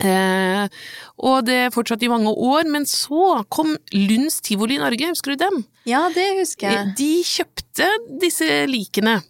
[0.00, 0.80] Eh,
[1.28, 5.42] og det fortsatte i mange år, men så kom Lunds tivoli i Norge, husker du
[5.44, 5.60] dem?
[5.88, 6.94] Ja, det husker jeg.
[6.96, 7.90] De kjøpte
[8.22, 9.20] disse likene.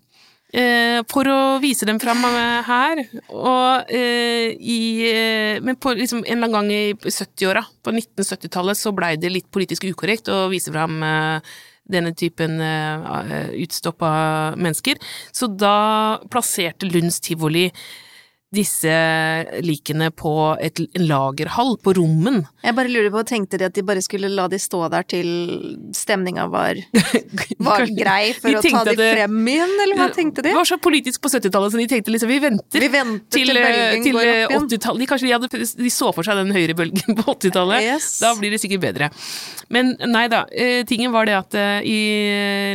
[0.51, 2.25] Eh, for å vise dem fram
[2.67, 7.95] her, og eh, i eh, Men på liksom, en eller annen gang i 70-åra, på
[7.95, 10.99] 1970-tallet, så blei det litt politisk ukorrekt å vise fram
[11.91, 12.61] denne typen
[13.59, 14.11] utstoppa
[14.59, 14.99] mennesker.
[15.35, 17.69] Så da plasserte Lunds tivoli
[18.51, 18.91] disse
[19.63, 22.41] likene på et, en lagerhall på Rommen.
[22.65, 25.29] Jeg bare lurer på, tenkte de at de bare skulle la de stå der til
[25.95, 26.81] stemninga var,
[27.69, 30.51] var grei for å ta de det- frem igjen, eller hva tenkte de?
[30.51, 32.83] Det var så politisk på 70-tallet, så de tenkte liksom vi venter.
[32.83, 34.67] Vi venter til, til, eh, bølgen til går opp igjen.
[34.67, 35.05] 80-tallet.
[35.05, 37.87] De, kanskje de, hadde, de så for seg den høyrebølgen på 80-tallet.
[37.87, 38.11] Yes.
[38.25, 39.13] Da blir det sikkert bedre.
[39.71, 42.01] Men nei da, eh, tingen var det at eh, i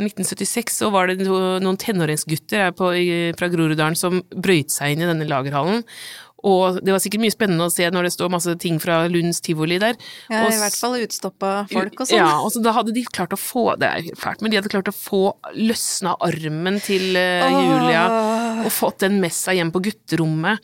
[0.08, 5.64] 1976 så var det noen tenåringsgutter fra Groruddalen som brøyt seg inn i denne lagerhallen.
[6.45, 9.41] Og det var sikkert mye spennende å se når det står masse ting fra Lunds
[9.41, 9.97] tivoli der.
[10.30, 12.20] Ja, Og I hvert fall utstoppa folk og sånn.
[12.20, 14.70] ja, og så da hadde de klart å få Det er fælt, men de hadde
[14.70, 15.24] klart å få
[15.57, 17.49] løsna armen til uh.
[17.49, 18.03] Julia
[18.66, 20.61] og fått den med seg hjem på gutterommet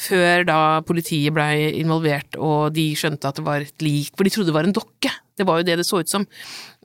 [0.00, 4.34] før da politiet blei involvert og de skjønte at det var et lik, for de
[4.34, 5.12] trodde det var en dokke.
[5.38, 6.26] Det var jo det det så ut som.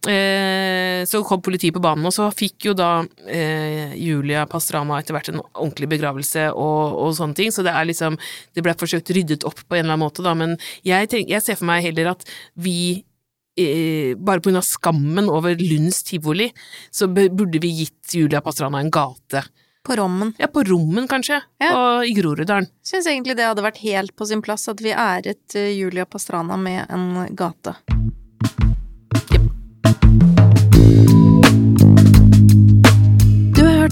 [0.06, 2.90] Eh, så kom politiet på banen, og så fikk jo da
[3.26, 7.88] eh, Julia Pastrana etter hvert en ordentlig begravelse og, og, sånne ting, så det er
[7.90, 8.20] liksom
[8.54, 11.42] Det ble forsøkt ryddet opp på en eller annen måte, da, men jeg, tenk, jeg
[11.42, 13.04] ser for meg heller at vi
[13.58, 16.52] eh, bare på grunn av skammen over Lunds tivoli,
[16.94, 19.46] så burde vi gitt Julia Pastrana en gate.
[19.86, 20.34] På Rommen.
[20.42, 21.42] Ja, på Rommen, kanskje.
[21.62, 21.74] Ja.
[21.78, 22.66] Og i Groruddalen.
[22.86, 26.58] Syns egentlig det hadde vært helt på sin plass at vi æret eh, Julia Pastrana
[26.58, 27.78] med en gate.